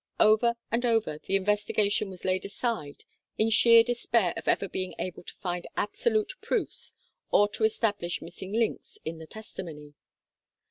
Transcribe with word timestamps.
Over 0.19 0.55
and 0.71 0.83
over, 0.83 1.19
the 1.19 1.39
investiga 1.39 1.91
tion 1.91 2.09
was 2.09 2.25
laid 2.25 2.43
aside 2.43 3.03
in 3.37 3.51
sheer 3.51 3.83
despair 3.83 4.33
of 4.35 4.47
ever 4.47 4.67
being 4.67 4.95
able 4.97 5.21
to 5.21 5.35
find 5.35 5.67
absolute 5.77 6.33
proofs 6.41 6.95
or 7.29 7.47
to 7.49 7.65
establish 7.65 8.19
missing 8.19 8.51
links 8.51 8.97
in 9.05 9.19
the 9.19 9.27
testimony. 9.27 9.93